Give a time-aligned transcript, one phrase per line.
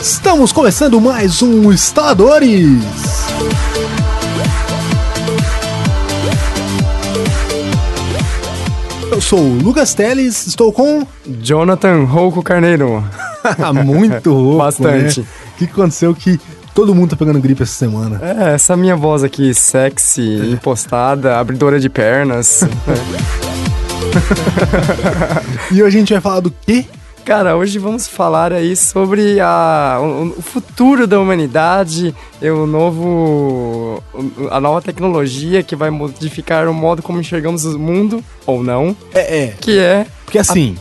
[0.00, 2.82] Estamos começando mais um Instaladores.
[9.10, 11.06] Eu sou o Lucas Teles, estou com
[11.40, 13.02] Jonathan Rouco Carneiro.
[13.84, 15.20] muito rouco, Bastante.
[15.20, 15.26] né?
[15.54, 16.40] O que aconteceu que
[16.74, 18.20] todo mundo tá pegando gripe essa semana?
[18.22, 22.62] É, essa minha voz aqui, sexy, impostada, abridora de pernas.
[25.72, 26.84] E hoje a gente vai falar do quê?
[27.24, 34.02] Cara, hoje vamos falar aí sobre a, o, o futuro da humanidade, e o novo,
[34.50, 39.44] a nova tecnologia que vai modificar o modo como enxergamos o mundo, ou não, É,
[39.44, 40.76] é, que é, porque assim,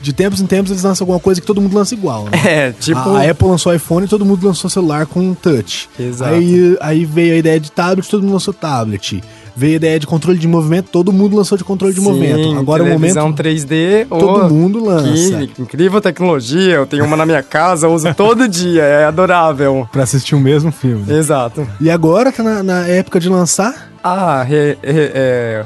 [0.00, 2.30] de tempos em tempos eles lançam alguma coisa que todo mundo lança igual, né?
[2.44, 2.98] é tipo...
[2.98, 5.88] A a Apple lançou iPhone e todo mundo lançou celular com touch.
[5.98, 6.32] Exato.
[6.34, 9.22] Aí, aí veio a ideia de tablet, todo mundo lançou tablet.
[9.58, 12.58] Veio a ideia de controle de movimento, todo mundo lançou de controle de Sim, movimento.
[12.58, 15.46] Agora o televisão momento 3D, todo ô, mundo lança.
[15.46, 19.88] Que incrível tecnologia, eu tenho uma na minha casa, uso todo dia, é adorável.
[19.90, 21.10] Pra assistir o mesmo filme.
[21.10, 21.66] Exato.
[21.80, 23.90] E agora tá na, na época de lançar.
[24.04, 25.64] Ah, re- re- é,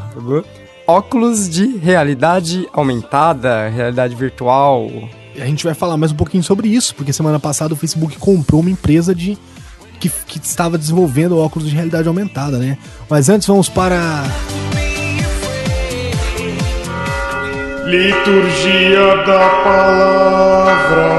[0.91, 4.91] óculos de realidade aumentada, realidade virtual.
[5.37, 8.61] A gente vai falar mais um pouquinho sobre isso, porque semana passada o Facebook comprou
[8.61, 9.39] uma empresa de
[10.01, 12.77] que, que estava desenvolvendo óculos de realidade aumentada, né?
[13.09, 14.25] Mas antes vamos para.
[17.87, 21.11] Liturgia da Palavra.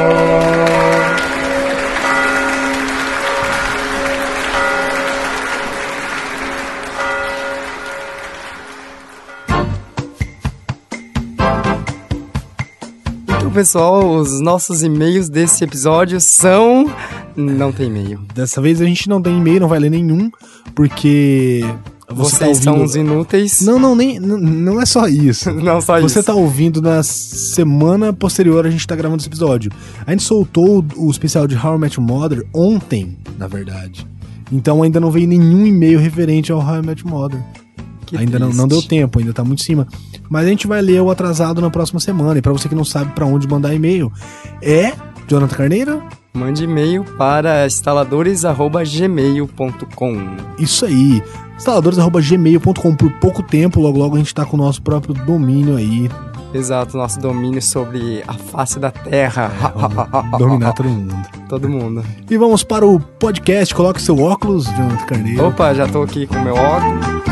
[13.52, 16.90] Pessoal, os nossos e-mails desse episódio são.
[17.36, 18.20] Não tem e-mail.
[18.34, 20.32] Dessa vez a gente não tem e-mail, não vai ler nenhum,
[20.74, 21.62] porque.
[22.10, 22.90] Você Vocês tá são ouvindo...
[22.90, 23.62] os inúteis.
[23.62, 25.50] Não, não, nem, não, é só isso.
[25.56, 26.26] Não só Você isso.
[26.26, 29.72] tá ouvindo na semana posterior a gente tá gravando esse episódio.
[30.06, 34.06] A gente soltou o especial de How I Met Your Mother ontem, na verdade.
[34.52, 37.42] Então ainda não veio nenhum e-mail referente ao How I Met Your Mother.
[38.06, 39.88] Que ainda não, não deu tempo, ainda tá muito em cima.
[40.32, 42.40] Mas a gente vai ler o atrasado na próxima semana.
[42.40, 44.10] E pra você que não sabe pra onde mandar e-mail,
[44.62, 44.94] é
[45.28, 46.02] Jonathan Carneiro?
[46.34, 50.38] Mande e-mail para instaladores.gmail.com.
[50.58, 51.22] Isso aí.
[51.58, 56.10] Instaladores.gmail.com por pouco tempo, logo logo a gente tá com o nosso próprio domínio aí.
[56.54, 59.52] Exato, nosso domínio sobre a face da Terra.
[59.76, 61.14] Vamos dominar todo mundo.
[61.50, 62.06] Todo mundo.
[62.30, 63.76] E vamos para o podcast.
[63.76, 65.48] Coloque seu óculos, Jonathan Carneiro.
[65.48, 67.31] Opa, já tô aqui com meu óculos.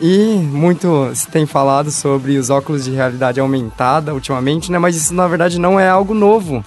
[0.00, 4.78] E muito se tem falado sobre os óculos de realidade aumentada ultimamente, né?
[4.78, 6.64] Mas isso na verdade não é algo novo.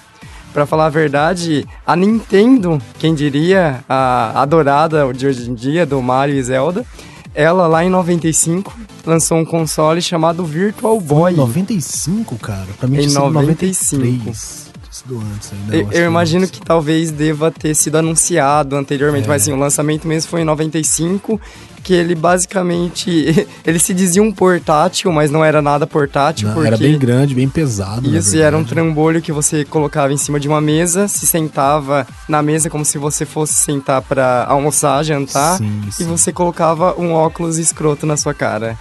[0.52, 6.02] Pra falar a verdade, a Nintendo, quem diria, a adorada de hoje em dia, do
[6.02, 6.84] Mario e Zelda,
[7.32, 8.76] ela lá em 95
[9.06, 11.32] lançou um console chamado Virtual Boy.
[11.32, 12.66] Em 95, cara.
[12.78, 14.02] Pra mim Em tinha sido 95.
[14.02, 14.70] 93.
[14.90, 15.76] Sido antes ainda.
[15.76, 20.28] Eu, eu imagino que talvez deva ter sido anunciado anteriormente, mas assim, o lançamento mesmo
[20.28, 21.40] foi em 95,
[21.82, 26.66] que ele basicamente, ele se dizia um portátil, mas não era nada portátil, Não, porque...
[26.66, 28.12] Era bem grande, bem pesado.
[28.14, 32.04] Isso, e era um trambolho que você colocava em cima de uma mesa, se sentava
[32.28, 36.06] na mesa como se você fosse sentar pra almoçar, jantar, Sim, e sim.
[36.06, 38.76] você colocava um óculos escroto na sua cara.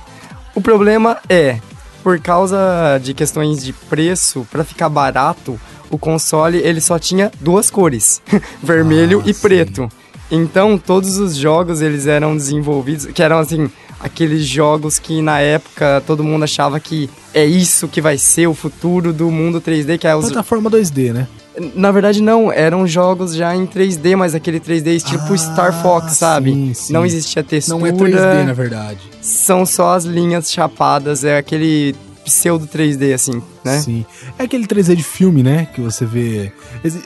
[0.55, 1.59] O problema é,
[2.03, 2.57] por causa
[3.01, 5.59] de questões de preço, pra ficar barato,
[5.89, 8.21] o console ele só tinha duas cores,
[8.63, 9.41] vermelho Ah, e sim.
[9.41, 9.89] preto.
[10.31, 13.67] Então, todos os jogos eles eram desenvolvidos, que eram assim,
[13.99, 18.53] aqueles jogos que na época todo mundo achava que é isso que vai ser o
[18.53, 21.27] futuro do mundo 3D, que é os Plataforma 2D, né?
[21.75, 26.13] na verdade, não, eram jogos já em 3D, mas aquele 3D tipo Ah, Star Fox,
[26.13, 26.53] sabe?
[26.53, 26.93] sim, sim.
[26.93, 27.77] Não existia textura.
[27.77, 28.99] Não é 3D, na verdade.
[29.21, 31.93] São só as linhas chapadas, é aquele
[32.29, 33.79] pseudo 3D, assim, né?
[33.79, 34.05] Sim.
[34.37, 35.67] É aquele 3D de filme, né?
[35.73, 36.51] Que você vê.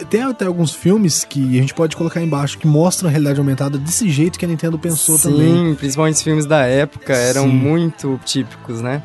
[0.09, 3.77] Tem até alguns filmes que a gente pode colocar embaixo que mostram a realidade aumentada
[3.77, 5.75] desse jeito que a Nintendo pensou Sim, também.
[5.75, 7.53] principalmente os filmes da época eram Sim.
[7.53, 9.01] muito típicos, né?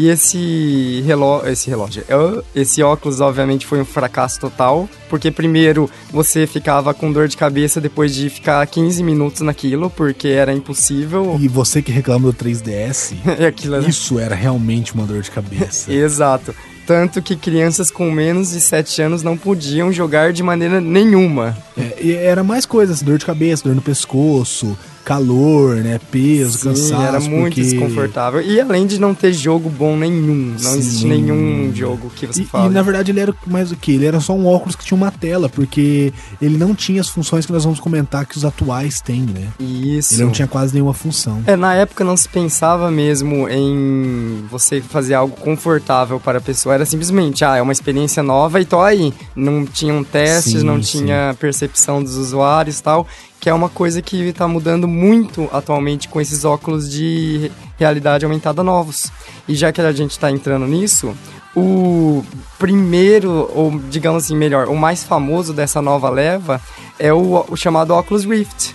[0.00, 5.90] E esse relógio, esse relógio, é, esse óculos obviamente foi um fracasso total, porque primeiro
[6.10, 11.36] você ficava com dor de cabeça depois de ficar 15 minutos naquilo, porque era impossível.
[11.38, 13.86] E você que reclama do 3DS, E aquilo era...
[13.86, 15.92] isso era realmente uma dor de cabeça.
[15.92, 16.54] Exato.
[16.86, 21.54] Tanto que crianças com menos de 7 anos não podiam jogar de maneira nenhuma.
[21.76, 25.98] É, e era mais coisas, dor de cabeça, dor no pescoço, calor, né?
[26.10, 26.94] Peso, Sim, cansaço.
[27.02, 27.62] era muito porque...
[27.62, 28.40] desconfortável.
[28.42, 30.78] E além de não ter jogo bom nenhum, não Sim.
[30.78, 32.66] existe nenhum jogo que você E, fala.
[32.66, 33.92] e, na verdade ele era mais o que?
[33.92, 37.46] Ele era só um óculos que tinha uma tela, porque ele não tinha as funções
[37.46, 39.48] que nós vamos comentar que os atuais têm, né?
[39.58, 40.14] Isso.
[40.14, 41.42] Ele não tinha quase nenhuma função.
[41.46, 46.74] É, na época não se pensava mesmo em você fazer algo confortável para a pessoa.
[46.74, 49.12] Era simplesmente, ah, é uma experiência nova e tô aí.
[49.34, 50.98] Não tinham testes, Sim, não sim.
[51.04, 53.06] tinha percepção dos usuários e tal.
[53.40, 58.62] Que é uma coisa que está mudando muito atualmente com esses óculos de realidade aumentada
[58.62, 59.10] novos.
[59.48, 61.16] E já que a gente está entrando nisso,
[61.56, 62.22] o
[62.58, 66.60] primeiro, ou digamos assim, melhor, o mais famoso dessa nova leva
[66.98, 68.74] é o, o chamado Oculus Rift.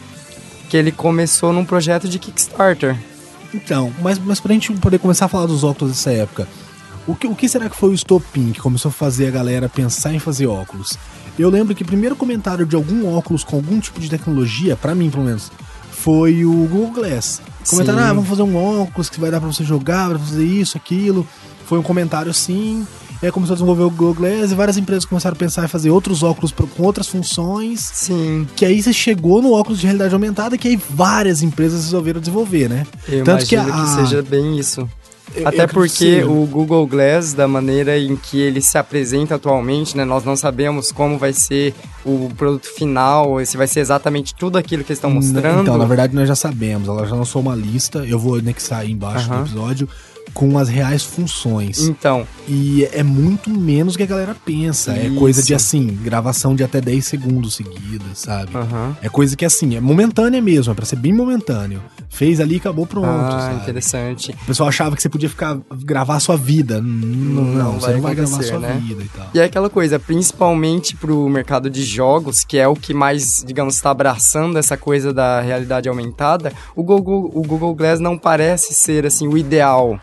[0.68, 2.98] Que ele começou num projeto de Kickstarter.
[3.54, 6.48] Então, mas, mas pra gente poder começar a falar dos óculos dessa época,
[7.08, 9.70] o que, o que será que foi o estopim que começou a fazer a galera
[9.70, 10.98] pensar em fazer óculos?
[11.38, 14.96] Eu lembro que o primeiro comentário de algum óculos com algum tipo de tecnologia, pra
[14.96, 15.52] mim pelo menos,
[15.92, 17.42] foi o Google Glass.
[17.70, 18.06] Comentaram, Sim.
[18.06, 21.28] ah, vamos fazer um óculos que vai dar pra você jogar, vai fazer isso, aquilo.
[21.66, 22.86] Foi um comentário assim.
[23.24, 25.90] Aí começou a desenvolver o Google Glass e várias empresas começaram a pensar em fazer
[25.90, 27.80] outros óculos com outras funções.
[27.80, 28.48] Sim.
[28.56, 32.70] Que aí você chegou no óculos de realidade aumentada, que aí várias empresas resolveram desenvolver,
[32.70, 32.86] né?
[33.08, 34.88] Eu Tanto que imagino que, a- seja bem isso.
[35.34, 39.98] Eu- Até eu porque o Google Glass, da maneira em que ele se apresenta atualmente,
[39.98, 41.74] né, nós não sabemos como vai ser
[42.06, 45.62] o produto final, se vai ser exatamente tudo aquilo que eles estão mostrando.
[45.62, 46.88] Então, na verdade, nós já sabemos.
[46.88, 49.42] Ela já lançou uma lista, eu vou anexar aí embaixo Aham.
[49.42, 49.90] do episódio,
[50.34, 51.80] com as reais funções.
[51.80, 54.92] Então, E é muito menos que a galera pensa.
[54.94, 55.16] É Isso.
[55.16, 58.52] coisa de assim, gravação de até 10 segundos seguidas, sabe?
[59.02, 61.82] É coisa que assim, é momentânea mesmo, é pra ser bem momentâneo.
[62.16, 63.62] Fez ali, acabou pronto, Ah, sabe?
[63.62, 64.32] interessante.
[64.32, 66.82] O pessoal achava que você podia ficar gravar a sua vida.
[66.82, 68.82] Não, não, Não você vai não vai gravar a sua né?
[68.82, 69.28] vida e tal.
[69.34, 73.76] E é aquela coisa, principalmente pro mercado de jogos, que é o que mais, digamos,
[73.76, 79.06] está abraçando essa coisa da realidade aumentada, o Google, o Google Glass não parece ser,
[79.06, 80.00] assim, o ideal.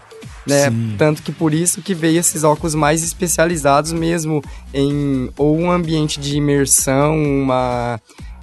[0.47, 0.71] Né?
[0.71, 0.95] Sim.
[0.99, 4.43] Tanto que por isso que veio esses óculos mais especializados mesmo
[4.75, 8.01] em ou um ambiente de imersão, uma,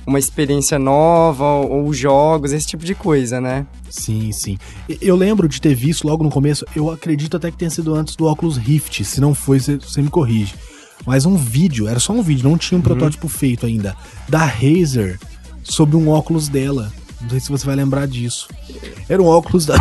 [0.10, 3.66] uma experiência nova, ou jogos, esse tipo de coisa, né?
[3.90, 4.58] Sim, sim.
[5.00, 8.16] Eu lembro de ter visto logo no começo, eu acredito até que tenha sido antes
[8.16, 10.56] do Oculus Rift, se não foi, você você me corrige.
[11.06, 13.96] Mas um vídeo, era só um vídeo, não tinha um protótipo feito ainda,
[14.28, 15.20] da Razer
[15.64, 16.92] sobre um óculos dela.
[17.22, 18.48] Não sei se você vai lembrar disso.
[19.08, 19.78] Era um óculos da.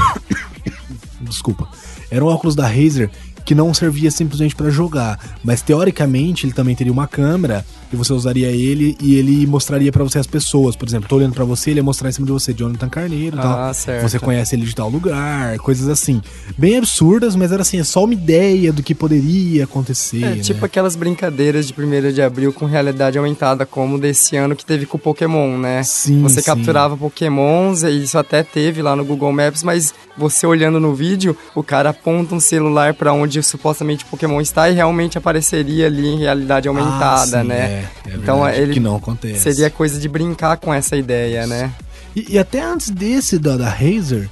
[1.23, 1.69] Desculpa.
[2.11, 3.11] Era um óculos da Razer
[3.45, 8.13] que não servia simplesmente pra jogar, mas teoricamente ele também teria uma câmera e você
[8.13, 10.77] usaria ele e ele mostraria pra você as pessoas.
[10.77, 13.37] Por exemplo, tô olhando pra você, ele ia mostrar em cima de você Jonathan Carneiro
[13.37, 13.59] e tal.
[13.61, 14.03] Ah, certo.
[14.09, 16.21] Você conhece ele de tal lugar, coisas assim.
[16.57, 20.23] Bem absurdas, mas era assim, é só uma ideia do que poderia acontecer.
[20.23, 20.37] É, né?
[20.41, 24.87] tipo aquelas brincadeiras de 1 de abril com realidade aumentada, como desse ano que teve
[24.87, 25.83] com o Pokémon, né?
[25.83, 26.47] Sim, Você sim.
[26.47, 31.37] capturava Pokémons, e isso até teve lá no Google Maps, mas você olhando no vídeo,
[31.55, 36.07] o cara aponta um celular pra onde supostamente o Pokémon está e realmente apareceria ali
[36.07, 37.59] em realidade aumentada, Ah, sim, né?
[37.59, 39.41] É, é Então, verdade, ele que não acontece.
[39.41, 41.73] Seria coisa de brincar com essa ideia, né?
[42.17, 44.29] E, e até antes desse da, da Razer,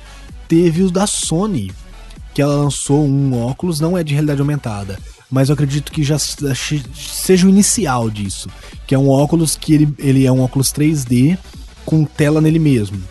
[0.48, 1.70] teve os da Sony,
[2.34, 4.98] que ela lançou um óculos, não é de realidade aumentada,
[5.30, 6.36] mas eu acredito que já se-
[6.94, 8.48] seja o inicial disso,
[8.86, 11.36] que é um óculos que ele, ele é um óculos 3D
[11.84, 13.02] com tela nele mesmo,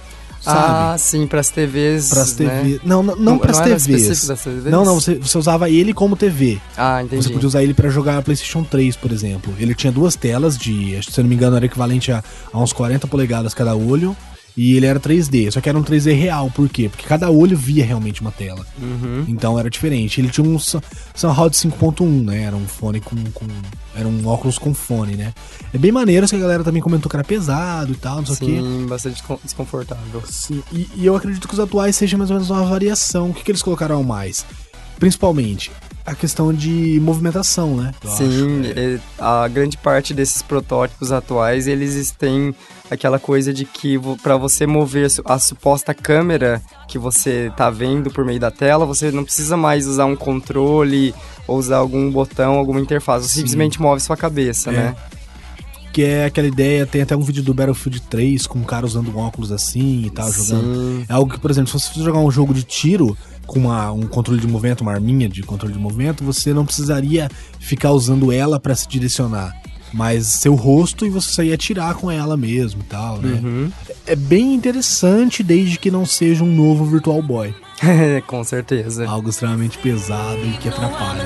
[0.45, 0.59] sabe?
[0.93, 2.09] Ah, sim, pras TVs.
[2.09, 2.79] Para as né?
[2.83, 4.27] Não, não, não Não- para as não TVs.
[4.27, 4.63] TVs?
[4.65, 6.59] Não, não, você, você usava ele como TV.
[6.77, 7.21] Ah, entendi.
[7.23, 9.53] Você podia usar ele pra jogar PlayStation 3, por exemplo.
[9.59, 12.23] Ele tinha duas telas de, se eu não me engano, era equivalente a,
[12.53, 14.15] a uns 40 polegadas cada olho.
[14.57, 16.49] E ele era 3D, só que era um 3D real.
[16.49, 16.87] Por quê?
[16.87, 18.65] Porque cada olho via realmente uma tela.
[18.81, 19.25] Uhum.
[19.27, 20.21] Então era diferente.
[20.21, 22.43] Ele tinha um SoundHound 5.1, né?
[22.43, 23.45] Era um fone com, com.
[23.93, 25.33] Era um óculos com fone, né?
[25.73, 28.35] É bem maneiro, que a galera também comentou que era pesado e tal, não sei
[28.35, 28.57] o quê.
[28.61, 30.23] Sim, bastante descon- desconfortável.
[30.25, 33.31] Sim, e, e eu acredito que os atuais sejam mais ou menos uma variação.
[33.31, 34.45] O que, que eles colocaram mais?
[34.99, 35.69] Principalmente
[36.05, 37.91] a questão de movimentação, né?
[38.03, 38.79] Eu Sim, acho.
[38.79, 38.99] É.
[39.17, 42.53] a grande parte desses protótipos atuais, eles têm
[42.91, 47.69] aquela coisa de que para você mover a su- a suposta câmera que você tá
[47.71, 51.13] vendo por meio da tela, você não precisa mais usar um controle
[51.47, 53.39] ou usar algum botão, alguma interface, você Sim.
[53.39, 54.73] simplesmente move sua cabeça, É.
[54.73, 54.95] né?
[55.91, 59.09] Que é aquela ideia, tem até um vídeo do Battlefield 3 com um cara usando
[59.15, 60.75] um óculos assim e tal, jogando.
[60.99, 61.05] Sim.
[61.07, 64.07] É algo que, por exemplo, se você jogar um jogo de tiro com uma, um
[64.07, 68.59] controle de movimento, uma arminha de controle de movimento, você não precisaria ficar usando ela
[68.59, 69.53] pra se direcionar.
[69.93, 73.39] Mas seu rosto e você só ia atirar com ela mesmo e tal, né?
[73.41, 73.71] Uhum.
[74.05, 77.53] É bem interessante desde que não seja um novo Virtual Boy.
[78.27, 79.07] Com certeza.
[79.07, 81.23] Algo extremamente pesado e que atrapalha.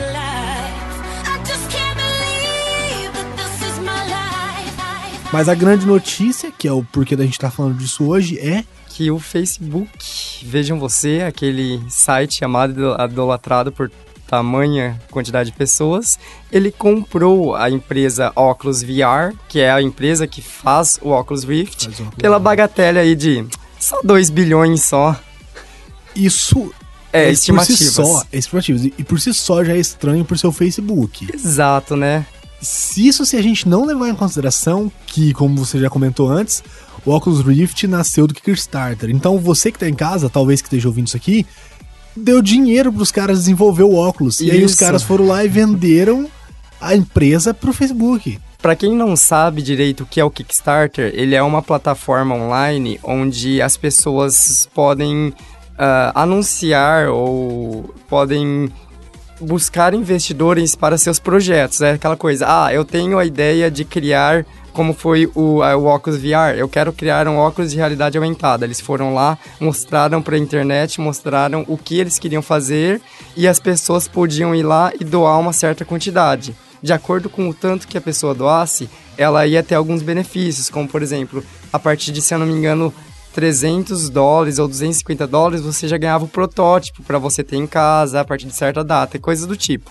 [5.31, 8.63] Mas a grande notícia, que é o porquê da gente tá falando disso hoje, é
[8.87, 9.97] que o Facebook,
[10.45, 13.91] vejam você, aquele site amado e idolatrado por
[14.27, 16.19] tamanha quantidade de pessoas,
[16.51, 21.87] ele comprou a empresa Oculus VR, que é a empresa que faz o Oculus Rift,
[21.87, 23.43] o Oculus pela bagatela aí de
[23.79, 25.19] só 2 bilhões só.
[26.15, 26.71] Isso
[27.11, 28.85] É, por si só, é estimativas.
[28.85, 31.27] E- E por si só já é estranho por seu Facebook.
[31.33, 32.25] Exato, né?
[32.61, 36.61] Se isso se a gente não levar em consideração que, como você já comentou antes,
[37.09, 39.09] o Oculus Rift nasceu do Kickstarter.
[39.09, 41.45] Então você que tá em casa, talvez que esteja ouvindo isso aqui,
[42.15, 44.39] deu dinheiro pros caras desenvolver o óculos.
[44.41, 46.29] E aí os caras foram lá e venderam
[46.79, 48.39] a empresa pro Facebook.
[48.61, 52.99] Pra quem não sabe direito o que é o Kickstarter, ele é uma plataforma online
[53.01, 55.33] onde as pessoas podem
[55.77, 58.69] ah, anunciar ou podem
[59.39, 61.81] buscar investidores para seus projetos.
[61.81, 66.19] É aquela coisa, ah, eu tenho a ideia de criar como foi o, o óculos
[66.19, 68.65] VR, eu quero criar um óculos de realidade aumentada.
[68.65, 73.01] Eles foram lá, mostraram para a internet, mostraram o que eles queriam fazer
[73.35, 76.55] e as pessoas podiam ir lá e doar uma certa quantidade.
[76.81, 80.87] De acordo com o tanto que a pessoa doasse, ela ia ter alguns benefícios, como
[80.87, 81.43] por exemplo,
[81.73, 82.93] a partir de, se eu não me engano,
[83.39, 88.19] 300 dólares ou 250 dólares, você já ganhava o protótipo para você ter em casa
[88.19, 89.89] a partir de certa data, e coisas do tipo.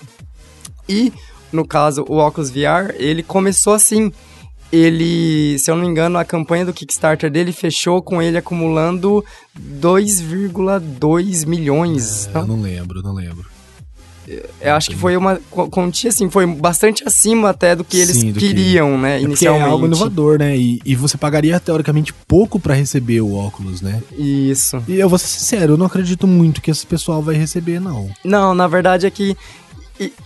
[0.86, 1.10] E,
[1.50, 4.12] no caso, o Oculus VR, ele começou assim.
[4.70, 9.24] Ele, se eu não me engano, a campanha do Kickstarter dele fechou com ele acumulando
[9.58, 12.26] 2,2 milhões.
[12.26, 13.46] É, eu não lembro, não lembro.
[14.60, 18.16] Eu acho que foi uma qu- quantia, assim, foi bastante acima até do que eles
[18.16, 19.64] Sim, do que- queriam, né, É é inicialmente.
[19.70, 20.56] algo inovador, né?
[20.56, 24.02] E, e você pagaria teoricamente pouco pra receber o óculos, né?
[24.16, 24.82] Isso.
[24.88, 28.10] E eu vou ser sincero, eu não acredito muito que esse pessoal vai receber, não.
[28.24, 29.36] Não, na verdade é que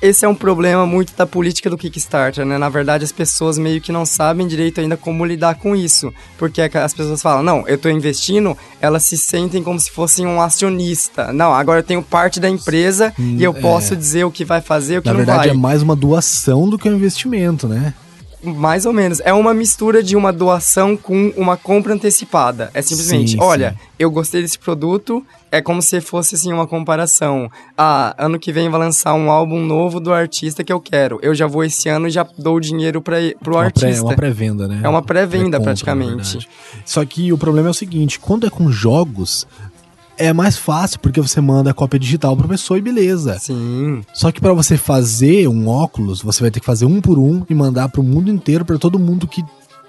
[0.00, 2.58] esse é um problema muito da política do Kickstarter, né?
[2.58, 6.12] Na verdade, as pessoas meio que não sabem direito ainda como lidar com isso.
[6.38, 10.26] Porque é as pessoas falam, não, eu tô investindo, elas se sentem como se fossem
[10.26, 11.32] um acionista.
[11.32, 13.60] Não, agora eu tenho parte da empresa e eu é.
[13.60, 15.56] posso dizer o que vai fazer e o que Na não verdade, vai.
[15.56, 17.94] é mais uma doação do que um investimento, né?
[18.42, 19.20] Mais ou menos.
[19.24, 22.70] É uma mistura de uma doação com uma compra antecipada.
[22.74, 23.76] É simplesmente, Sim, olha, sim.
[23.98, 27.48] eu gostei desse produto, é como se fosse assim uma comparação.
[27.78, 31.20] Ah, ano que vem vai lançar um álbum novo do artista que eu quero.
[31.22, 34.04] Eu já vou esse ano e já dou o dinheiro para pro Uma pré- artista.
[34.06, 34.80] uma pré-venda, né?
[34.82, 36.48] É uma pré-venda, Pré-compra, praticamente.
[36.84, 39.46] Só que o problema é o seguinte, quando é com jogos,
[40.16, 43.38] é mais fácil porque você manda a cópia digital pra pessoa e beleza.
[43.38, 44.02] Sim.
[44.12, 47.44] Só que pra você fazer um óculos, você vai ter que fazer um por um
[47.48, 49.44] e mandar pro mundo inteiro, pra todo mundo que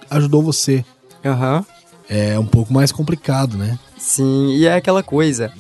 [0.10, 0.84] ajudou você.
[1.24, 1.66] Aham.
[2.10, 3.80] É um pouco mais complicado, né?
[3.98, 5.52] Sim, e é aquela coisa.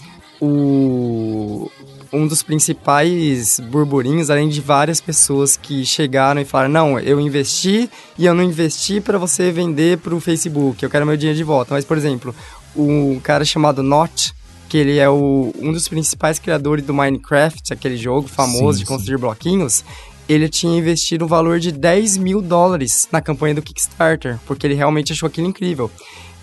[0.41, 1.69] O
[2.13, 7.89] um dos principais burburinhos, além de várias pessoas que chegaram e falaram: "Não, eu investi
[8.17, 11.73] e eu não investi para você vender pro Facebook, eu quero meu dinheiro de volta".
[11.73, 12.35] Mas, por exemplo,
[12.75, 14.31] um cara chamado Notch,
[14.73, 18.87] que ele é o, um dos principais criadores do Minecraft, aquele jogo famoso Sim, de
[18.87, 18.91] sim.
[18.95, 19.85] construir bloquinhos,
[20.27, 24.73] ele tinha investido um valor de 10 mil dólares na campanha do Kickstarter, porque ele
[24.73, 25.91] realmente achou aquilo incrível.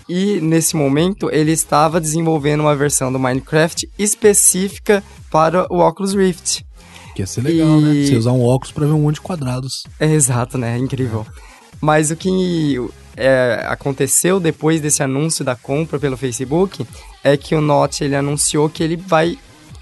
[0.07, 6.65] E nesse momento ele estava desenvolvendo uma versão do Minecraft específica para o Oculus Rift.
[7.13, 7.93] Que ia ser legal, né?
[7.93, 9.83] E- Você usar um óculos pra ver um monte de quadrados.
[9.99, 10.75] É exato, né?
[10.75, 11.27] É incrível.
[11.81, 12.77] Mas o que
[13.17, 16.85] é, aconteceu depois desse anúncio da compra pelo Facebook
[17.23, 19.37] é que o Notch ele anunciou que ele vai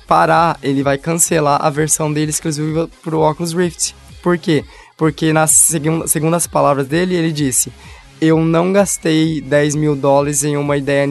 [0.07, 3.93] parar, ele vai cancelar a versão dele exclusiva para o Oculus Rift.
[4.21, 4.65] Por quê?
[4.97, 7.71] Porque nas segun- segundo as palavras dele, ele disse:
[8.19, 11.07] Eu não gastei 10 mil dólares em uma ideia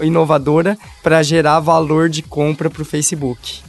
[0.00, 3.62] inovadora para gerar valor de compra para o Facebook.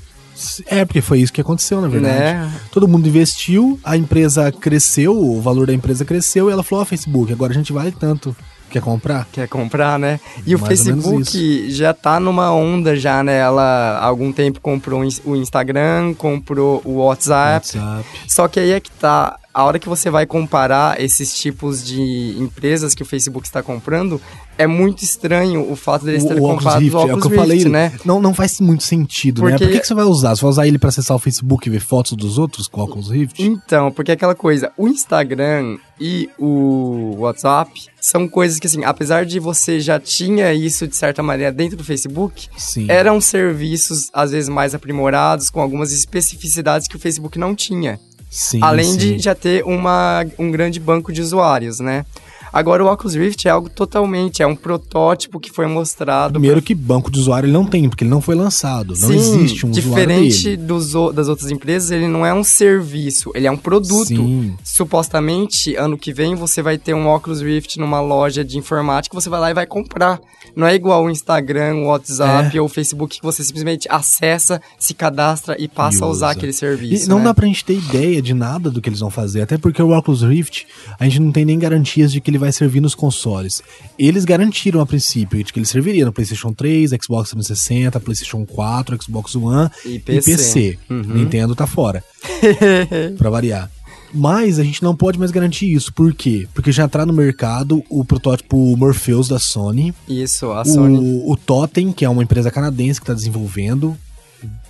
[0.67, 2.15] É, porque foi isso que aconteceu, na verdade.
[2.15, 2.53] Né?
[2.71, 6.86] Todo mundo investiu, a empresa cresceu, o valor da empresa cresceu e ela falou: Ó,
[6.86, 8.36] Facebook, agora a gente vale tanto.
[8.71, 9.27] Quer comprar?
[9.33, 10.17] quer comprar, né?
[10.48, 13.38] E o Mais menos Facebook já tá numa onda já, né?
[13.38, 17.77] Ela há algum tempo comprou o o Instagram, comprou o WhatsApp.
[17.77, 18.05] WhatsApp.
[18.27, 19.38] Só que aí é que tá.
[19.53, 24.20] A hora que você vai comparar esses tipos de empresas que o Facebook está comprando,
[24.58, 27.36] é muito estranho o fato deles terem comprado o Oculus é o que eu Rift,
[27.36, 27.93] falei, né?
[28.05, 29.51] Não, não faz muito sentido, né?
[29.51, 30.36] Porque- Por que, que você vai usar?
[30.36, 32.84] Você vai usar ele pra acessar o Facebook e ver fotos dos outros com o
[32.86, 33.41] Oculus Rift?
[33.43, 39.39] Então, porque aquela coisa, o Instagram e o WhatsApp são coisas que, assim, apesar de
[39.39, 42.86] você já tinha isso de certa maneira dentro do Facebook, Sim.
[42.89, 48.00] eram serviços às vezes mais aprimorados, com algumas especificidades que o Facebook não tinha.
[48.31, 48.97] Sim, além sim.
[48.97, 52.05] de já ter uma, um grande banco de usuários, né?
[52.53, 56.34] Agora, o Oculus Rift é algo totalmente, é um protótipo que foi mostrado.
[56.34, 58.89] Primeiro que banco de usuário ele não tem, porque ele não foi lançado.
[59.00, 60.58] Não Sim, existe um usuário diferente dele.
[60.58, 64.05] dos, o- das outras empresas, ele não é um serviço, ele é um produto.
[64.08, 64.55] Sim.
[64.63, 69.29] Supostamente, ano que vem, você vai ter um Oculus Rift numa loja de informática, você
[69.29, 70.20] vai lá e vai comprar.
[70.55, 72.60] Não é igual o Instagram, o WhatsApp É.
[72.60, 76.38] ou o Facebook, que você simplesmente acessa, se cadastra e passa E a usar usa.
[76.38, 77.05] aquele serviço.
[77.05, 77.25] E não né?
[77.25, 79.98] dá pra gente ter ideia de nada do que eles vão fazer, até porque o
[79.98, 80.65] Oculus Rift,
[81.00, 83.62] a gente não tem nem garantias de que ele vai servir nos consoles.
[83.98, 89.01] Eles garantiram a princípio de que ele serviria no PlayStation 3, Xbox 360, PlayStation 4,
[89.01, 90.31] Xbox One E e PC.
[90.31, 90.79] PC.
[90.89, 91.01] Uhum.
[91.13, 92.03] Nintendo tá fora,
[93.17, 93.71] pra variar.
[94.13, 95.93] Mas a gente não pode mais garantir isso.
[95.93, 96.45] Por quê?
[96.53, 100.98] Porque já tá no mercado o protótipo Morpheus da Sony, Isso, a Sony.
[101.00, 103.98] o, o Totem, que é uma empresa canadense que está desenvolvendo.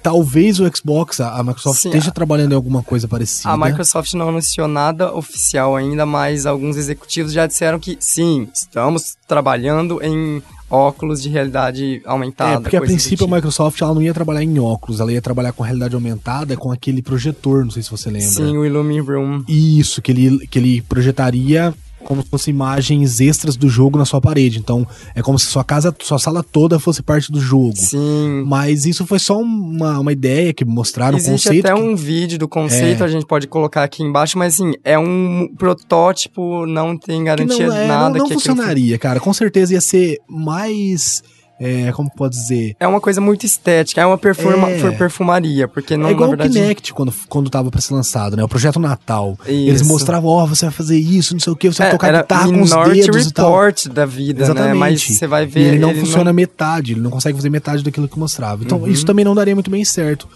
[0.01, 3.50] Talvez o Xbox, a Microsoft Sim, esteja a- trabalhando em alguma coisa parecida.
[3.50, 9.15] A Microsoft não anunciou nada oficial ainda, mas alguns executivos já disseram que sim, estamos
[9.27, 12.53] trabalhando em óculos de realidade aumentada.
[12.53, 13.34] É, porque a princípio tipo.
[13.34, 16.72] a Microsoft ela não ia trabalhar em óculos, ela ia trabalhar com realidade aumentada, com
[16.72, 18.27] aquele projetor, não sei se você lembra.
[18.27, 19.43] Sim, o Illumi Room.
[19.48, 24.20] Isso, que ele, que ele projetaria como se fossem imagens extras do jogo na sua
[24.20, 24.60] parede.
[24.60, 27.74] Então, é como se sua casa, sua sala toda fosse parte do jogo.
[27.75, 28.43] Sim.
[28.46, 31.65] Mas isso foi só uma, uma ideia que mostraram, um Existe conceito.
[31.67, 33.05] até que- um vídeo do conceito, É.
[33.05, 37.67] a gente pode colocar aqui embaixo, mas assim, é um protótipo, não tem que garantia
[37.67, 39.20] não, é, nada não, não que aquilo funcionaria, cara.
[39.20, 41.24] Com certeza ia ser mais.
[41.63, 42.75] É, como pode dizer?
[42.80, 44.91] É uma coisa muito estética, é uma perfuma, É.
[44.91, 46.50] perfumaria, porque não, é igual verdade...
[46.50, 48.44] o Kinect quando, quando tava pra ser lançado, né?
[48.44, 49.38] O projeto Natal.
[49.46, 49.51] Isso.
[49.51, 52.08] Eles mostravam, ó, você vai fazer isso, não sei o que, você vai É, tocar
[52.08, 53.53] era guitarra com os dedos e tal.
[53.94, 54.68] Da vida, Exatamente.
[54.74, 54.80] né?
[54.80, 55.60] Mas você vai E ver...
[55.62, 58.63] ele não funciona metade, ele não consegue fazer metade daquilo que mostrava.
[58.63, 58.88] Então, Uhum.
[58.88, 60.27] isso também não daria muito bem certo.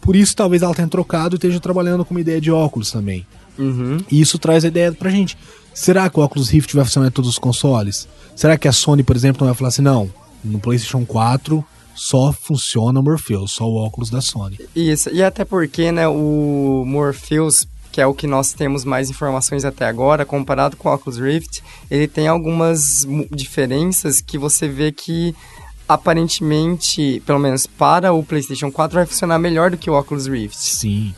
[0.00, 3.26] Por isso, talvez ela tenha trocado e esteja trabalhando com uma ideia de óculos também.
[3.58, 3.98] Uhum.
[4.08, 5.36] E isso traz a ideia pra gente.
[5.74, 8.06] Será que o Oculus Rift vai funcionar em todos os consoles?
[8.36, 10.08] Será que a Sony, por exemplo, não vai falar assim, não,
[10.44, 11.64] no PlayStation 4
[11.94, 14.58] só funciona o Morpheus, só o óculos da Sony.
[14.74, 19.64] Isso, e até porque, né, o Morpheus, que é o que nós temos mais informações
[19.64, 25.34] até agora, comparado com o Oculus Rift, ele tem algumas diferenças que você vê que
[25.88, 30.56] aparentemente, pelo menos para o PlayStation 4, vai funcionar melhor do que o Oculus Rift.
[30.56, 31.14] Sim.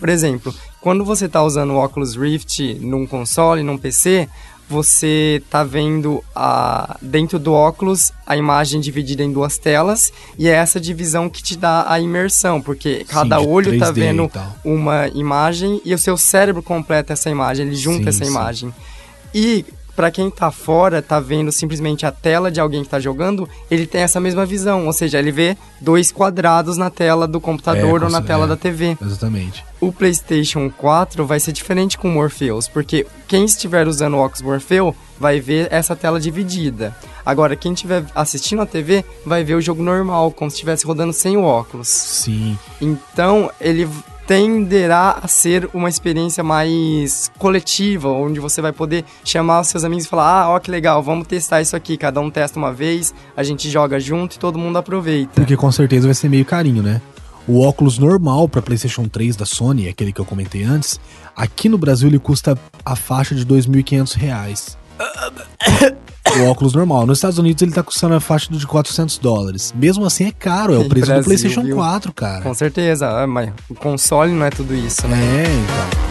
[0.00, 4.28] Por exemplo, quando você está usando o Oculus Rift num console, num PC,
[4.68, 10.52] você tá vendo a, dentro do óculos a imagem dividida em duas telas e é
[10.52, 14.30] essa divisão que te dá a imersão, porque cada de olho tá 3D vendo
[14.64, 18.30] uma imagem e o seu cérebro completa essa imagem, ele junta Sim, essa sim.
[18.30, 18.74] imagem.
[19.34, 23.48] E para quem tá fora, tá vendo simplesmente a tela de alguém que tá jogando,
[23.70, 28.02] ele tem essa mesma visão, ou seja, ele vê dois quadrados na tela do computador
[28.02, 28.48] É, ou na tela é.
[28.48, 28.96] da TV.
[29.00, 29.64] Exatamente.
[29.80, 34.42] O PlayStation 4 vai ser diferente com o Morpheus, porque quem estiver usando o Oculus
[34.42, 36.94] Morpheus vai ver essa tela dividida.
[37.24, 41.12] Agora, quem estiver assistindo a TV vai ver o jogo normal, como se estivesse rodando
[41.12, 41.88] sem o óculos.
[41.88, 42.58] Sim.
[42.80, 43.88] Então, ele
[44.26, 50.04] tenderá a ser uma experiência mais coletiva, onde você vai poder chamar os seus amigos
[50.04, 51.96] e falar: ah, ó que legal, vamos testar isso aqui.
[51.96, 55.32] Cada um testa uma vez, a gente joga junto e todo mundo aproveita.
[55.34, 57.00] Porque com certeza vai ser meio carinho, né?
[57.46, 60.98] O óculos normal para PlayStation 3 da Sony, aquele que eu comentei antes,
[61.36, 64.78] aqui no Brasil ele custa a faixa de 2.500 reais.
[66.36, 67.06] o óculos normal.
[67.06, 69.72] Nos Estados Unidos ele tá custando a faixa de 400 dólares.
[69.76, 71.76] Mesmo assim é caro, é o preço Brasil, do PlayStation viu?
[71.76, 72.42] 4, cara.
[72.42, 75.16] Com certeza, ah, mas o console não é tudo isso, né?
[75.18, 76.04] É, então.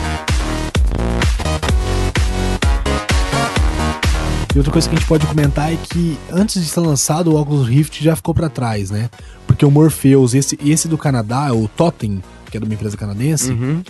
[4.55, 7.41] E outra coisa que a gente pode comentar é que antes de ser lançado, o
[7.41, 9.09] Oculus Rift já ficou pra trás, né?
[9.47, 12.21] Porque o Morpheus, esse, esse do Canadá, o Totem,
[12.51, 13.81] que é de uma empresa canadense, Uhum.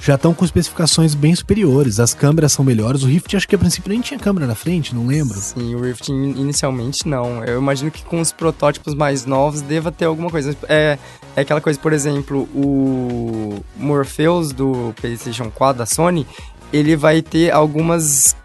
[0.00, 1.98] Já estão com especificações bem superiores.
[1.98, 3.02] As câmeras são melhores.
[3.02, 5.38] O Rift, acho que a princípio nem tinha câmera na frente, não lembro.
[5.40, 7.42] Sim, o Rift in- inicialmente não.
[7.44, 10.56] Eu imagino que com os protótipos mais novos deva ter alguma coisa.
[10.68, 10.98] É,
[11.34, 16.26] é aquela coisa, por exemplo, o Morpheus do PlayStation 4 da Sony,
[16.72, 18.36] ele vai ter algumas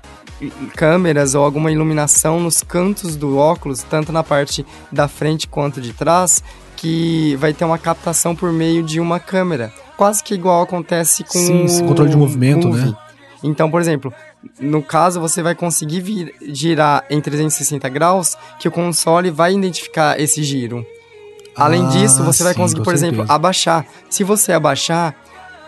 [0.76, 5.94] câmeras ou alguma iluminação nos cantos do óculos, tanto na parte da frente quanto de
[5.94, 6.44] trás,
[6.78, 9.72] que vai ter uma captação por meio de uma câmera.
[10.02, 12.92] Quase que igual acontece com Sim, esse o controle de movimento, né?
[13.44, 14.12] Então, por exemplo,
[14.60, 20.20] no caso, você vai conseguir vir- girar em 360 graus, que o console vai identificar
[20.20, 20.84] esse giro.
[21.56, 23.32] Além Ah, disso, você vai sim, conseguir, por exemplo, certeza.
[23.36, 23.86] abaixar.
[24.10, 25.16] Se você abaixar,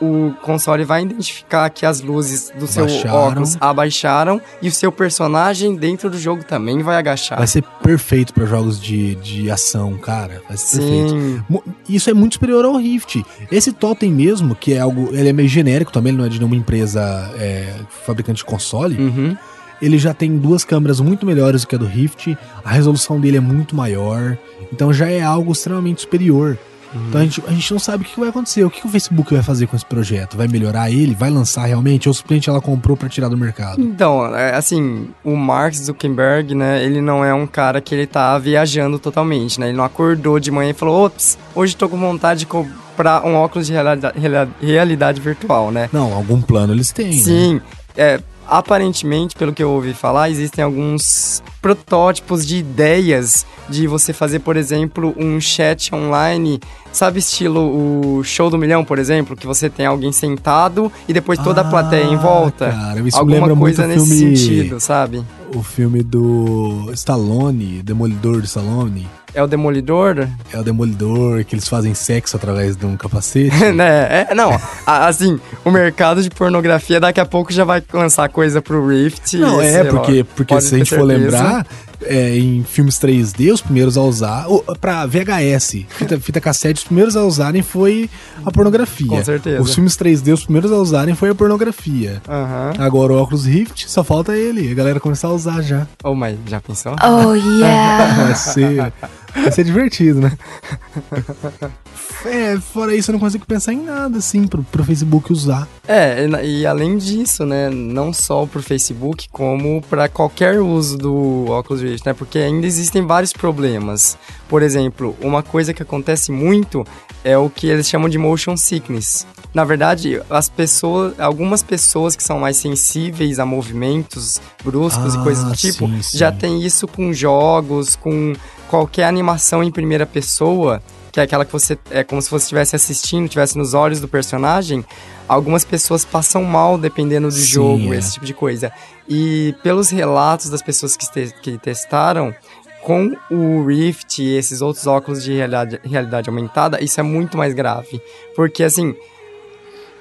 [0.01, 3.15] o console vai identificar que as luzes do seu Abaixaram.
[3.15, 7.37] óculos abaixaram e o seu personagem dentro do jogo também vai agachar.
[7.37, 10.41] Vai ser perfeito pra jogos de, de ação, cara.
[10.47, 11.09] Vai ser perfeito.
[11.09, 13.23] Sim, Mu- Isso é muito superior ao Rift.
[13.51, 15.09] Esse Totem mesmo, que é algo.
[15.13, 17.01] Ele é meio genérico também, ele não é de nenhuma empresa
[17.37, 17.73] é,
[18.05, 18.97] fabricante de console.
[18.97, 19.37] uhum.
[19.81, 23.35] ele já tem duas câmeras muito melhores do que a do Rift, a resolução dele
[23.37, 24.37] é muito maior,
[24.71, 26.57] então já é algo extremamente superior.
[26.95, 29.33] Então a gente, a gente não sabe o que vai acontecer, o que o Facebook
[29.33, 30.37] vai fazer com esse projeto?
[30.37, 31.13] Vai melhorar ele?
[31.15, 32.07] Vai lançar realmente?
[32.07, 33.81] Ou simplesmente ela comprou pra tirar do mercado?
[33.81, 38.37] Então, é, assim, o Mark Zuckerberg, né, ele não é um cara que ele tá
[38.37, 39.67] viajando totalmente, né?
[39.69, 43.35] Ele não acordou de manhã e falou, ops, hoje tô com vontade de comprar um
[43.35, 44.19] óculos de realidade,
[44.61, 45.89] realidade virtual, né?
[45.91, 47.07] Não, algum plano eles têm.
[47.17, 47.23] né?
[47.23, 47.61] Sim,
[47.95, 54.39] é, aparentemente, pelo que eu ouvi falar, existem alguns protótipos de ideias de você fazer,
[54.39, 56.59] por exemplo, um chat online,
[56.91, 61.39] sabe estilo o show do milhão, por exemplo, que você tem alguém sentado e depois
[61.39, 62.69] toda a plateia em Ah, volta.
[62.69, 65.23] cara, isso me Alguma lembra muito coisa o nesse filme- sentido, sabe?
[65.55, 69.07] O filme do Stallone, Demolidor do Stallone.
[69.33, 70.27] É o Demolidor?
[70.51, 73.55] É o Demolidor, que eles fazem sexo através de um capacete.
[73.73, 74.27] né?
[74.29, 74.51] É, não,
[74.85, 79.33] a- assim, o mercado de pornografia daqui a pouco já vai lançar coisa pro Rift.
[79.37, 81.65] Não, e, é, sei lá, porque, porque se a gente for lembrar,
[82.03, 84.45] é, em filmes 3D, os primeiros a usar,
[84.79, 88.09] pra VHS, fita, fita cassete, os primeiros a usarem foi
[88.45, 89.07] a pornografia.
[89.07, 89.61] Com certeza.
[89.61, 92.21] Os filmes 3D, os primeiros a usarem foi a pornografia.
[92.27, 92.73] Aham.
[92.77, 95.87] Agora o óculos Rift, só falta ele, a galera começar a usar já.
[96.03, 96.95] Oh, mas já pensou?
[97.01, 98.13] Oh yeah.
[98.25, 98.93] Vai ser,
[99.35, 100.37] vai ser divertido, né?
[102.25, 105.67] É, fora isso, eu não consigo pensar em nada, assim, pro, pro Facebook usar.
[105.85, 111.81] É, e além disso, né, não só pro Facebook, como para qualquer uso do Oculus
[111.81, 114.17] Rift, né, porque ainda existem vários problemas.
[114.47, 116.85] Por exemplo, uma coisa que acontece muito
[117.25, 119.27] é o que eles chamam de motion sickness.
[119.53, 125.23] Na verdade, as pessoas, algumas pessoas que são mais sensíveis a movimentos bruscos Ah, e
[125.23, 126.17] coisas do tipo, sim, sim.
[126.17, 128.33] já tem isso com jogos, com
[128.73, 130.81] qualquer animação em primeira pessoa,
[131.11, 134.07] que é aquela que você é como se você estivesse assistindo, estivesse nos olhos do
[134.07, 134.83] personagem.
[135.27, 137.97] Algumas pessoas passam mal dependendo do Sim, jogo, é.
[137.97, 138.71] esse tipo de coisa.
[139.07, 142.33] E pelos relatos das pessoas que, te- que testaram,
[142.81, 147.53] com o Rift e esses outros óculos de realidade, realidade aumentada, isso é muito mais
[147.53, 148.01] grave.
[148.35, 148.95] Porque, assim,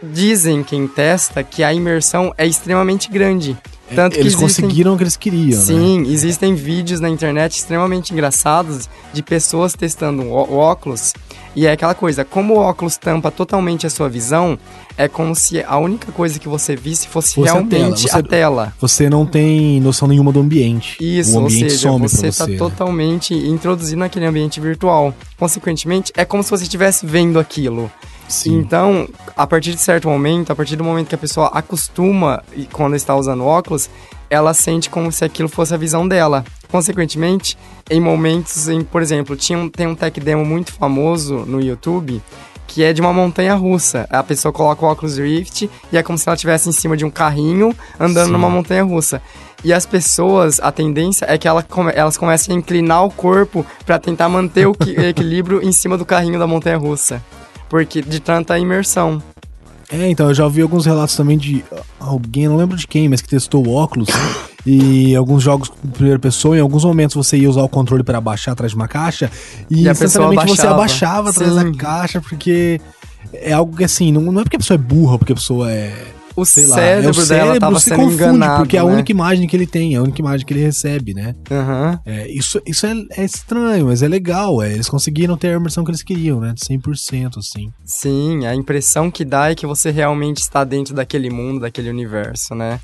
[0.02, 3.54] dizem quem testa que a imersão é extremamente grande.
[3.94, 4.64] Tanto Eles existem...
[4.64, 5.64] conseguiram o que eles queriam, né?
[5.66, 11.12] Sim, existem vídeos na internet extremamente engraçados de pessoas testando o óculos.
[11.54, 14.58] E é aquela coisa, como o óculos tampa totalmente a sua visão,
[14.96, 17.68] é como se a única coisa que você visse fosse, Fosse a tela.
[17.70, 18.72] realmente Você- a tela.
[18.80, 20.96] Você não tem noção nenhuma do ambiente.
[20.98, 22.52] Isso, o ou ambiente seja, some você está você.
[22.52, 22.56] né?
[22.58, 25.14] totalmente introduzido naquele ambiente virtual.
[25.38, 27.90] Consequentemente, é como se você estivesse vendo aquilo.
[28.32, 28.58] Sim.
[28.58, 32.64] Então, a partir de certo momento, a partir do momento que a pessoa acostuma e
[32.64, 33.90] quando está usando óculos,
[34.30, 36.42] ela sente como se aquilo fosse a visão dela.
[36.70, 37.58] Consequentemente,
[37.90, 42.22] em momentos em, por exemplo, tinha um, tem um tech demo muito famoso no YouTube
[42.66, 44.06] que é de uma montanha russa.
[44.08, 47.04] A pessoa coloca o óculos Rift e é como se ela estivesse em cima de
[47.04, 48.32] um carrinho andando Sim.
[48.32, 49.20] numa montanha russa.
[49.62, 53.66] E as pessoas, a tendência é que ela come- elas comecem a inclinar o corpo
[53.84, 54.74] para tentar manter o
[55.06, 57.22] equilíbrio em cima do carrinho da montanha russa.
[57.72, 59.22] Porque de tanta imersão.
[59.90, 61.64] É, então, eu já ouvi alguns relatos também de
[61.98, 64.10] alguém, não lembro de quem, mas que testou o óculos
[64.66, 68.18] e alguns jogos com primeira pessoa, em alguns momentos você ia usar o controle para
[68.18, 69.30] abaixar atrás de uma caixa
[69.70, 70.74] e, E instantaneamente você abaixava.
[70.74, 71.72] abaixava atrás Sim.
[71.72, 72.78] da caixa, porque
[73.32, 75.72] é algo que assim, não, não é porque a pessoa é burra, porque a pessoa
[75.72, 75.94] é.
[76.34, 78.62] O Sei lá, cérebro, é o dela cérebro tava se sendo confunde, enganado.
[78.62, 78.92] porque é a né?
[78.92, 81.34] única imagem que ele tem, é a única imagem que ele recebe, né?
[81.50, 82.00] Aham.
[82.06, 85.84] É, isso isso é, é estranho, mas é legal, é, eles conseguiram ter a imersão
[85.84, 86.54] que eles queriam, né?
[86.54, 87.70] De 100%, assim.
[87.84, 92.54] Sim, a impressão que dá é que você realmente está dentro daquele mundo, daquele universo,
[92.54, 92.80] né?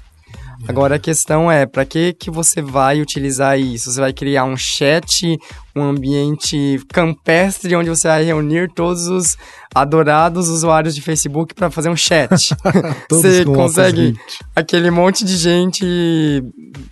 [0.67, 3.93] Agora a questão é, para que que você vai utilizar isso?
[3.93, 5.39] Você vai criar um chat,
[5.75, 9.37] um ambiente campestre onde você vai reunir todos os
[9.73, 12.57] adorados usuários de Facebook para fazer um chat.
[13.09, 14.19] Você consegue
[14.55, 16.43] aquele monte de gente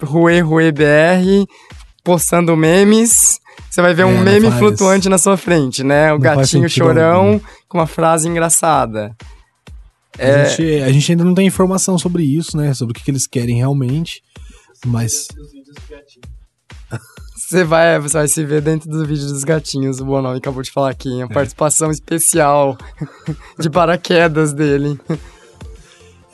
[0.01, 1.51] Rue Rue BR
[2.05, 3.41] postando memes.
[3.69, 6.13] Você vai ver É, um meme flutuante na sua frente, né?
[6.13, 7.41] O não gatinho chorão algum.
[7.69, 9.15] com uma frase engraçada.
[10.19, 10.49] A, É.
[10.49, 12.73] gente, a gente ainda não tem informação sobre isso, né?
[12.75, 14.23] Sobre o que, que eles querem realmente.
[14.85, 15.27] Mas
[17.37, 20.01] Você vai, você vai se ver dentro do vídeo dos gatinhos.
[20.01, 21.23] O Bonomi acabou de falar aqui.
[21.23, 22.77] A participação especial
[23.59, 24.99] de paraquedas dele.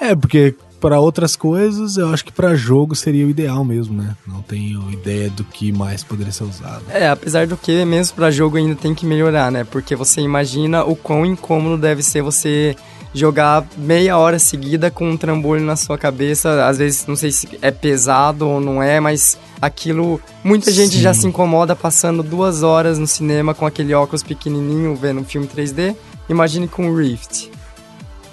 [0.00, 4.16] é, porque para outras coisas, eu acho que para jogo seria o ideal mesmo, né?
[4.26, 6.82] Não tenho ideia do que mais poderia ser usado.
[6.88, 9.64] É, apesar do que, mesmo pra jogo ainda tem que melhorar, né?
[9.64, 12.74] Porque você imagina o quão incômodo deve ser você
[13.14, 16.66] jogar meia hora seguida com um trambolho na sua cabeça.
[16.66, 20.20] Às vezes, não sei se é pesado ou não é, mas aquilo.
[20.42, 21.00] Muita gente Sim.
[21.00, 25.46] já se incomoda passando duas horas no cinema com aquele óculos pequenininho vendo um filme
[25.46, 25.94] 3D.
[26.28, 27.50] Imagine com o Rift.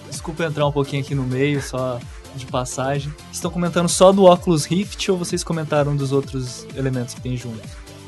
[0.09, 1.99] Desculpa entrar um pouquinho aqui no meio, só
[2.35, 3.13] de passagem.
[3.31, 7.61] Estão comentando só do Oculus Rift ou vocês comentaram dos outros elementos que tem junto?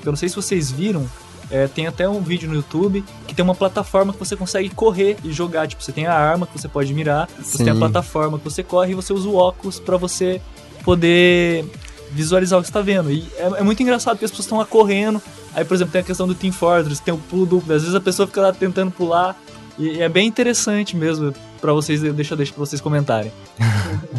[0.03, 1.07] Eu não sei se vocês viram,
[1.51, 5.17] é, tem até um vídeo no YouTube que tem uma plataforma que você consegue correr
[5.23, 5.67] e jogar.
[5.67, 7.65] Tipo, você tem a arma que você pode mirar, você Sim.
[7.65, 10.41] tem a plataforma que você corre e você usa o óculos pra você
[10.83, 11.65] poder
[12.11, 13.11] visualizar o que você tá vendo.
[13.11, 15.21] E é, é muito engraçado porque as pessoas estão lá correndo.
[15.53, 17.73] Aí, por exemplo, tem a questão do Team Fortress, tem o pulo duplo.
[17.73, 19.37] Às vezes a pessoa fica lá tentando pular.
[19.77, 23.31] E, e é bem interessante mesmo pra vocês, deixa, deixa pra vocês comentarem.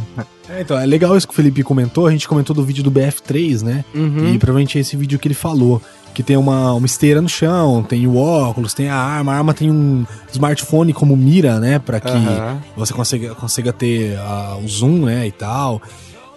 [0.48, 2.06] É, então, é legal isso que o Felipe comentou.
[2.06, 3.84] A gente comentou do vídeo do BF3, né?
[3.94, 4.34] Uhum.
[4.34, 5.80] E provavelmente é esse vídeo que ele falou.
[6.14, 9.32] Que tem uma, uma esteira no chão, tem o óculos, tem a arma.
[9.32, 11.78] A arma tem um smartphone como mira, né?
[11.78, 12.60] Pra que Aham.
[12.76, 15.26] você consiga, consiga ter ah, o zoom, né?
[15.26, 15.80] E tal.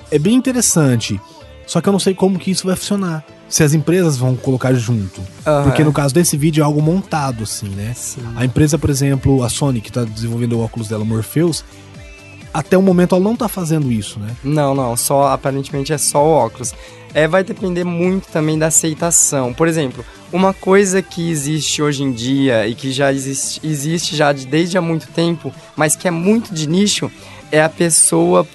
[0.09, 1.19] É bem interessante.
[1.67, 3.25] Só que eu não sei como que isso vai funcionar.
[3.49, 5.21] Se as empresas vão colocar junto.
[5.45, 5.63] Aham.
[5.63, 7.91] Porque no caso desse vídeo é algo montado, assim, né?
[7.95, 8.21] Sim.
[8.35, 11.63] A empresa, por exemplo, a Sony, que tá desenvolvendo o óculos dela, Morpheus,
[12.57, 14.35] até o momento ela não tá fazendo isso, né?
[14.43, 16.73] Não, não, só aparentemente é só o óculos.
[17.13, 19.53] É, vai depender muito também da aceitação.
[19.53, 24.31] Por exemplo, uma coisa que existe hoje em dia e que já existe, existe já
[24.33, 27.11] de- desde há muito tempo, mas que é muito de nicho,
[27.51, 28.47] é a pessoa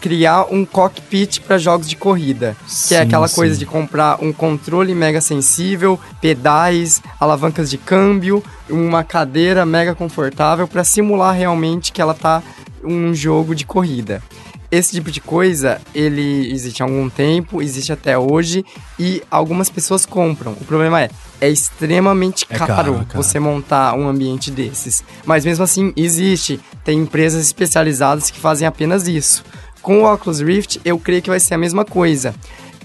[0.00, 3.34] criar um cockpit para jogos de corrida, que é Sim, aquela sim.
[3.34, 10.68] coisa de comprar um controle mega sensível, pedais, alavancas de câmbio, uma cadeira mega confortável
[10.68, 12.42] para simular realmente que ela tá
[12.84, 14.22] um jogo de corrida.
[14.70, 18.62] Esse tipo de coisa, ele existe há algum tempo, existe até hoje
[18.98, 20.52] e algumas pessoas compram.
[20.52, 21.10] O problema é,
[21.40, 23.22] é extremamente É caro, caro, caro.
[23.22, 25.02] você montar um ambiente desses.
[25.24, 26.60] Mas mesmo assim, existe.
[26.84, 29.42] Tem empresas especializadas que fazem apenas isso.
[29.80, 32.34] Com o Oculus Rift, eu creio que vai ser a mesma coisa.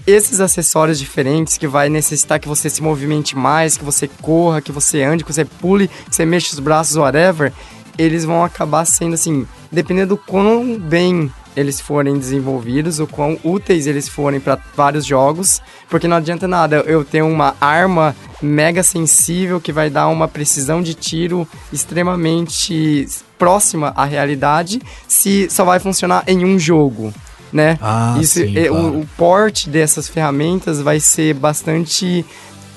[0.06, 4.72] Esses acessórios diferentes que vai necessitar que você se movimente mais, que você corra, que
[4.72, 7.52] você ande, que você pule, que você mexa os braços, whatever,
[7.98, 13.86] eles vão acabar sendo assim, dependendo do quão bem eles forem desenvolvidos, o quão úteis
[13.86, 19.60] eles forem para vários jogos, porque não adianta nada eu ter uma arma mega sensível
[19.60, 23.06] que vai dar uma precisão de tiro extremamente
[23.38, 27.12] próxima à realidade, se só vai funcionar em um jogo,
[27.52, 27.78] né?
[27.80, 28.86] Ah, Isso, sim, é, claro.
[28.86, 32.24] o, o port dessas ferramentas vai ser bastante,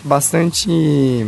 [0.04, 1.28] bastante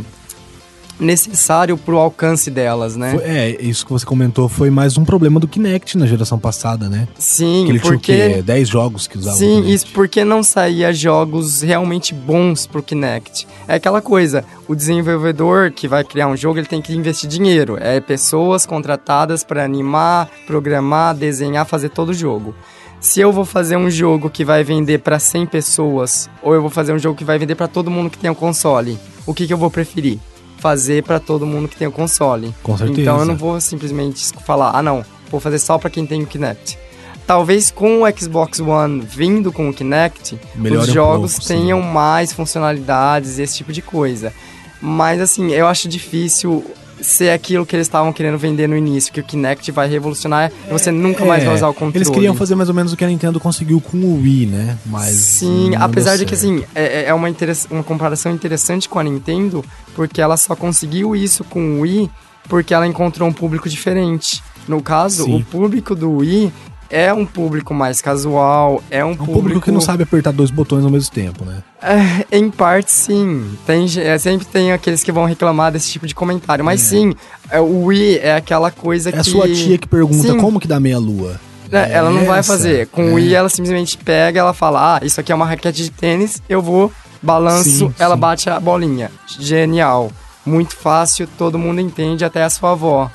[0.99, 3.13] necessário pro alcance delas, né?
[3.13, 6.89] Foi- é, isso que você comentou foi mais um problema do Kinect na geração passada,
[6.89, 7.07] né?
[7.17, 8.41] Sim, que ele porque tinha o quê?
[8.41, 13.47] 10 jogos que usavam o Sim, isso porque não saía jogos realmente bons pro Kinect.
[13.67, 17.77] É aquela coisa, o desenvolvedor que vai criar um jogo, ele tem que investir dinheiro.
[17.79, 22.53] É pessoas contratadas para animar, programar, desenhar, fazer todo o jogo.
[22.99, 26.69] Se eu vou fazer um jogo que vai vender para 100 pessoas, ou eu vou
[26.69, 29.47] fazer um jogo que vai vender para todo mundo que tem o console, o que,
[29.47, 30.19] que eu vou preferir?
[30.59, 32.53] Fazer para todo mundo que tem o console.
[32.61, 33.01] Com certeza.
[33.01, 36.27] Então eu não vou simplesmente falar, ah não, vou fazer só para quem tem o
[36.27, 36.77] Kinect.
[37.25, 41.53] Talvez com o Xbox One vindo com o Kinect, os um jogos pouco, sim.
[41.55, 44.33] tenham mais funcionalidades, esse tipo de coisa.
[44.81, 46.65] Mas assim, eu acho difícil
[47.01, 50.91] ser aquilo que eles estavam querendo vender no início, que o Kinect vai revolucionar você
[50.91, 51.97] nunca mais É, vai usar o controle.
[51.97, 54.77] Eles queriam fazer mais ou menos o que a Nintendo conseguiu com o Wii, né?
[54.85, 59.03] Mas Sim, apesar de que assim, é, é uma, interess- uma comparação interessante com a
[59.03, 59.63] Nintendo,
[59.95, 62.09] porque ela só conseguiu isso com o Wii
[62.47, 64.41] porque ela encontrou um público diferente.
[64.67, 65.35] No caso, Sim.
[65.37, 66.51] o público do Wii
[66.89, 70.49] é um público mais casual, é um, É um público que não sabe apertar dois
[70.51, 71.63] botões ao mesmo tempo, né?
[71.81, 73.57] É, em parte, sim.
[73.65, 76.63] Tem, é, sempre tem aqueles que vão reclamar desse tipo de comentário.
[76.65, 77.13] Mas sim,
[77.49, 79.19] é, o Wii é aquela coisa É que.
[79.19, 80.37] a sua tia que pergunta Sim.
[80.37, 81.39] como que dá meia lua.
[81.71, 82.87] É, ela não vai fazer.
[82.87, 83.11] Com é.
[83.11, 86.41] o Wii, ela simplesmente pega, ela fala: Ah, isso aqui é uma raquete de tênis,
[86.49, 88.19] eu vou, balanço, Sim, ela sim.
[88.21, 89.11] bate a bolinha.
[89.39, 90.11] Genial.
[90.45, 93.11] Muito fácil, todo mundo entende, até a sua avó.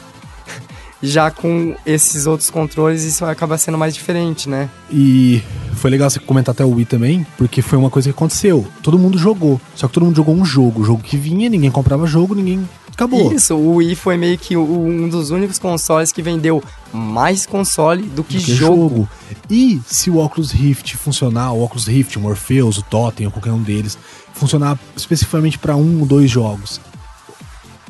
[1.07, 4.71] Já com esses outros controles, isso acaba sendo mais diferente, né?
[4.91, 5.43] E
[5.75, 8.67] foi legal você comentar até o Wii também, porque foi uma coisa que aconteceu.
[8.83, 9.61] Todo mundo jogou.
[9.75, 10.83] Só que todo mundo jogou um jogo.
[10.83, 12.67] O jogo que vinha, ninguém comprava jogo, ninguém.
[12.93, 13.33] Acabou.
[13.33, 16.63] Isso, o Wii foi meio que um dos únicos consoles que vendeu
[16.93, 19.09] mais console do que, do que jogo.
[19.51, 23.51] E se o Oculus Rift funcionar, o Oculus Rift, o Morpheus, o Totem, ou qualquer
[23.51, 23.99] um deles,
[24.33, 26.81] funcionar especificamente para um ou dois jogos.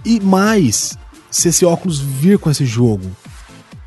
[0.04, 0.98] E mais,
[1.34, 3.10] se esse óculos vir com esse jogo,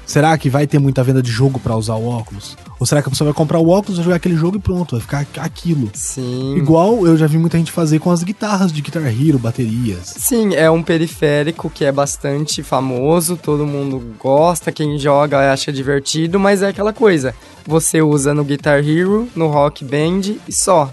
[0.06, 2.58] será que vai ter muita venda de jogo para usar o óculos?
[2.78, 5.00] Ou será que a pessoa vai comprar o óculos, vai jogar aquele jogo e pronto,
[5.00, 5.90] vai ficar aquilo?
[5.94, 6.58] Sim.
[6.58, 10.14] Igual eu já vi muita gente fazer com as guitarras de Guitar Hero, baterias.
[10.18, 16.38] Sim, é um periférico que é bastante famoso, todo mundo gosta, quem joga acha divertido,
[16.38, 17.34] mas é aquela coisa.
[17.66, 20.92] Você usa no Guitar Hero, no Rock Band e só.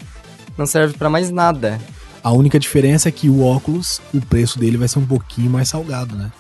[0.57, 1.81] Não serve pra mais nada.
[2.23, 5.69] A única diferença é que o óculos, o preço dele vai ser um pouquinho mais
[5.69, 6.31] salgado, né?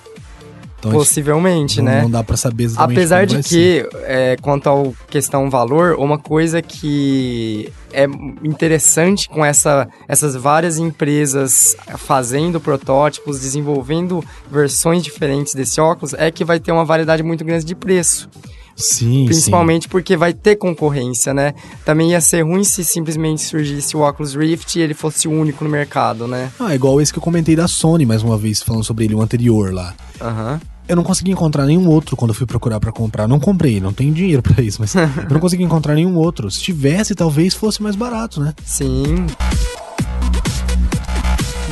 [0.84, 2.02] Então, Possivelmente, não, né?
[2.02, 6.60] não dá pra saber exatamente Apesar de que, é, quanto ao questão valor, uma coisa
[6.60, 8.04] que é
[8.42, 16.44] interessante com essa, essas várias empresas fazendo protótipos, desenvolvendo versões diferentes desse óculos, é que
[16.44, 18.28] vai ter uma variedade muito grande de preço.
[18.76, 21.54] Sim, Principalmente porque vai ter concorrência, né?
[21.84, 25.62] Também ia ser ruim se simplesmente surgisse o Oculus Rift e ele fosse o único
[25.62, 26.50] no mercado, né?
[26.56, 26.64] sim.
[26.64, 29.14] Ah, é igual esse que eu comentei da Sony, mais uma vez, falando sobre ele,
[29.14, 29.94] o anterior lá.
[30.20, 30.60] Aham.
[30.86, 33.26] Eu não consegui encontrar nenhum outro quando eu fui procurar pra comprar.
[33.26, 36.50] Não comprei, não tenho dinheiro pra isso, mas eu não consegui encontrar nenhum outro.
[36.50, 38.54] Se tivesse, talvez fosse mais barato, né?
[38.64, 39.26] Sim.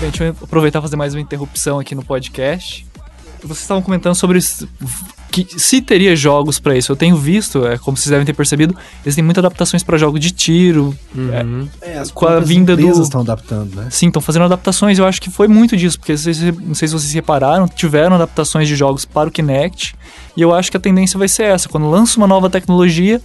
[0.00, 2.86] Bem, deixa eu aproveitar e fazer mais uma interrupção aqui no podcast.
[3.42, 4.38] Vocês estavam comentando sobre
[5.30, 6.92] que se teria jogos pra isso.
[6.92, 10.30] Eu tenho visto, é, como vocês devem ter percebido, existem muitas adaptações pra jogos de
[10.30, 10.94] tiro.
[11.14, 11.68] Uhum.
[11.80, 13.88] É, as Com a vinda do- empresas estão adaptando, né?
[13.90, 14.98] Sim, estão fazendo adaptações.
[14.98, 18.68] Eu acho que foi muito disso, porque vocês- não sei se vocês repararam, tiveram adaptações
[18.68, 19.94] de jogos para o Kinect.
[20.36, 21.68] E eu acho que a tendência vai ser essa.
[21.68, 23.20] Quando lança uma nova tecnologia,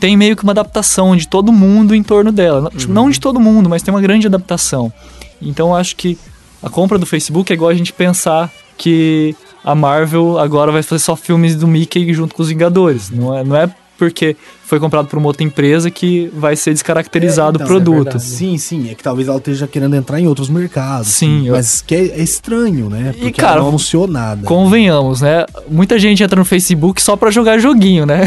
[0.00, 2.60] tem meio que uma adaptação de todo mundo em torno dela.
[2.62, 4.92] Não- tipo, Não de todo mundo, mas tem uma grande adaptação.
[5.40, 6.18] Então eu acho que
[6.62, 9.34] a compra do Facebook é igual a gente pensar que
[9.66, 13.10] a Marvel agora vai fazer só filmes do Mickey junto com os Vingadores.
[13.10, 13.68] Não é, não é
[13.98, 18.04] porque foi comprado por uma outra empresa que vai ser descaracterizado É, o então, produto.
[18.04, 18.24] verdade.
[18.24, 18.90] Sim, sim.
[18.90, 21.06] É que talvez ela esteja querendo entrar em outros mercados.
[21.08, 23.14] Sim, eu- Mas que é, é estranho, né?
[23.16, 24.44] E, Porque cara, ela não anunciou nada.
[24.44, 25.46] Convenhamos, né?
[25.68, 28.22] Muita gente entra no Facebook só pra jogar joguinho, né?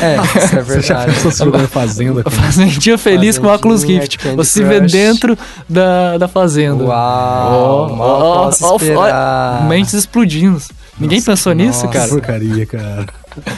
[0.00, 1.14] É, isso é Você já verdade.
[1.16, 2.22] pensou se jogando Fazenda?
[2.22, 2.36] cara?
[2.36, 4.18] Fazendinha feliz com o Oculus Rift.
[4.18, 5.36] Candy Você vê dentro
[5.68, 6.84] da, da fazenda.
[6.84, 9.66] Uau, Ó, mal ó, ó, esperar.
[9.68, 10.62] Mentes explodindo.
[10.98, 11.88] Ninguém pensou nisso, nossa.
[11.88, 12.08] cara?
[12.08, 13.06] Porcaria, cara.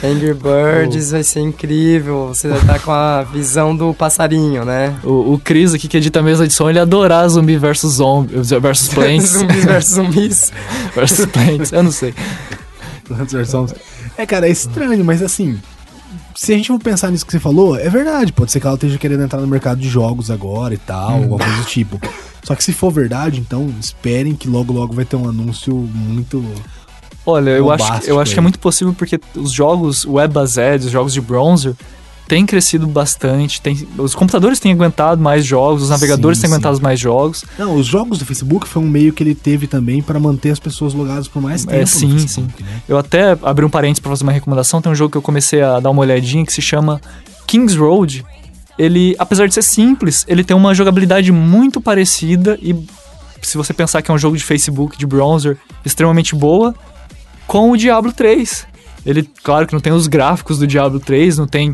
[0.03, 2.29] Angry Birds vai ser incrível.
[2.29, 4.95] Você vai estar com a visão do passarinho, né?
[5.03, 7.95] O, o Cris aqui, que edita a mesa de som, ele ia adorar zumbi versus
[7.95, 9.29] zombie, versus plants.
[9.35, 10.51] zumbis versus zumbis.
[10.95, 12.13] versus plants, eu não sei.
[13.05, 13.49] Plants vs.
[13.49, 13.75] Zombies.
[14.17, 15.59] É, cara, é estranho, mas assim.
[16.35, 18.33] Se a gente for pensar nisso que você falou, é verdade.
[18.33, 21.37] Pode ser que ela esteja querendo entrar no mercado de jogos agora e tal, alguma
[21.37, 21.99] coisa do tipo.
[22.43, 26.43] Só que se for verdade, então esperem que logo logo vai ter um anúncio muito.
[27.25, 30.85] Olha, eu acho, que- eu acho que é muito possível porque os jogos web baseados,
[30.85, 31.73] os jogos de browser,
[32.27, 33.61] têm crescido bastante.
[33.61, 36.53] Tem, os computadores têm aguentado mais jogos, os navegadores Sim, têm sim.
[36.55, 37.43] aguentado mais jogos.
[37.57, 40.59] Não, os jogos do Facebook foi um meio que ele teve também para manter as
[40.59, 41.81] pessoas logadas por mais É, tempo.
[41.81, 42.81] no sim, Facebook, Né?
[42.87, 44.81] Eu até abri um parênteses pra fazer uma recomendação.
[44.81, 46.99] Tem um jogo que eu comecei a dar uma olhadinha que se chama
[47.47, 48.25] Kings Road.
[48.77, 52.75] Ele, apesar de ser simples, ele tem uma jogabilidade muito parecida e
[53.41, 56.73] se você pensar que é um jogo de Facebook, de browser, extremamente boa,
[57.47, 58.67] com o Diablo 3.
[59.05, 61.73] Ele, claro que não tem os gráficos do Diablo 3, não tem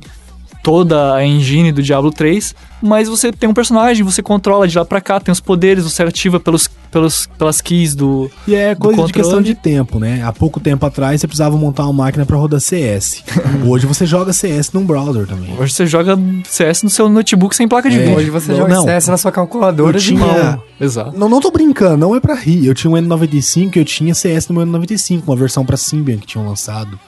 [0.63, 4.85] toda a engine do Diablo 3, mas você tem um personagem, você controla de lá
[4.85, 9.03] pra cá, tem os poderes, você ativa pelos, pelos, pelas keys do, E é coisa
[9.05, 10.21] de questão de tempo, né?
[10.23, 13.23] Há pouco tempo atrás você precisava montar uma máquina para rodar CS.
[13.67, 15.55] Hoje você joga CS num browser também.
[15.59, 17.99] Hoje você joga CS no seu notebook sem placa de É.
[18.05, 18.17] vídeo.
[18.17, 18.83] Hoje você Não, joga não.
[18.83, 20.63] CS na sua calculadora Eu de tinha- mão.
[20.79, 21.17] Exato.
[21.17, 22.65] Não, não tô brincando, não é pra rir.
[22.65, 26.17] Eu tinha um N95 e eu tinha CS no meu N95, uma versão pra Symbian
[26.17, 26.99] que tinham lançado.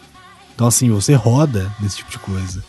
[0.56, 2.64] Então, assim, você roda desse tipo de coisa.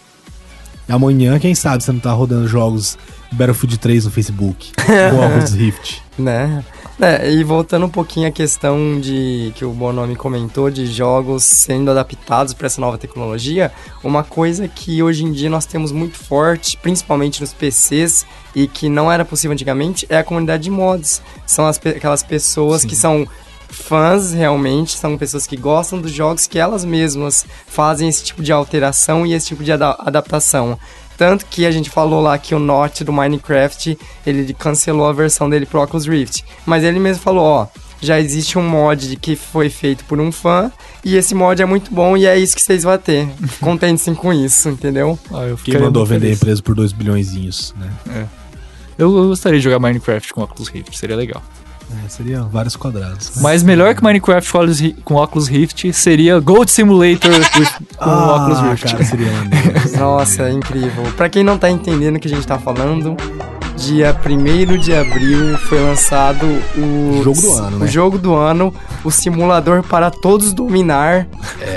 [0.88, 2.98] E amanhã, quem sabe, você não tá rodando jogos
[3.32, 4.72] Battlefield 3 no Facebook,
[5.18, 6.02] óculos Rift.
[6.18, 6.64] né?
[7.00, 11.90] É, e voltando um pouquinho à questão de que o Bonomi comentou de jogos sendo
[11.90, 13.72] adaptados para essa nova tecnologia,
[14.04, 18.88] uma coisa que hoje em dia nós temos muito forte, principalmente nos PCs e que
[18.88, 21.20] não era possível antigamente, é a comunidade de mods.
[21.44, 23.26] São as aquelas pessoas que são
[23.74, 28.52] fãs realmente, são pessoas que gostam dos jogos que elas mesmas fazem esse tipo de
[28.52, 30.78] alteração e esse tipo de ada- adaptação.
[31.16, 35.48] Tanto que a gente falou lá que o Notch do Minecraft, ele cancelou a versão
[35.48, 36.44] dele pro Oculus Rift.
[36.66, 37.66] Mas ele mesmo falou, ó,
[38.00, 40.72] já existe um mod de que foi feito por um fã,
[41.04, 43.28] e esse mod é muito bom e é isso que vocês vão ter.
[43.60, 45.18] Contentem-se com isso, entendeu?
[45.32, 48.26] Ah, eu Quem mandou vender a empresa por 2 bilhõezinhos, né?
[48.98, 51.42] Eu, eu gostaria de jogar Minecraft com Oculus Rift, seria legal.
[52.04, 53.36] É, seria vários quadrados.
[53.36, 53.42] né?
[53.42, 58.10] Mas melhor que Minecraft com Oculus Ri- com Oculus Rift seria Gold Simulator with- com
[58.10, 58.90] Oculus Ah, Rift.
[58.92, 59.28] cara, seria.
[59.98, 61.04] Nossa, é incrível.
[61.16, 63.16] Pra quem não tá entendendo o que a gente tá falando,
[63.76, 67.86] dia 1 de abril foi lançado o Jogo do ano, o né?
[67.86, 71.26] jogo do ano, o simulador para todos dominar,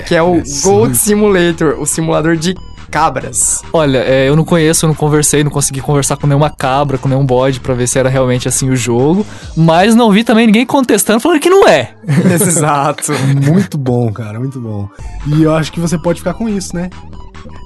[0.07, 0.61] que é o é sim.
[0.61, 2.55] Gold Simulator, o simulador de
[2.89, 3.61] cabras.
[3.71, 7.07] Olha, é, eu não conheço, eu não conversei, não consegui conversar com nenhuma cabra, com
[7.07, 9.25] nenhum bode pra ver se era realmente assim o jogo.
[9.55, 11.91] Mas não vi também ninguém contestando, falando que não é.
[12.33, 13.11] Exato.
[13.45, 14.89] muito bom, cara, muito bom.
[15.27, 16.89] E eu acho que você pode ficar com isso, né?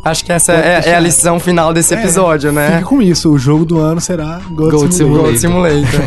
[0.03, 2.77] Acho que essa é, é a lição final desse episódio, né?
[2.77, 5.23] Fique com isso, o jogo do ano será Gold, Gold Simulator.
[5.23, 6.01] Gold Simulator.